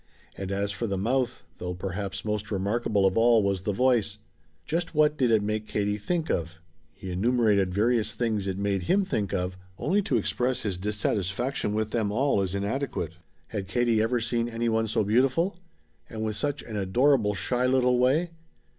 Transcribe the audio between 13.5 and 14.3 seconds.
Katie ever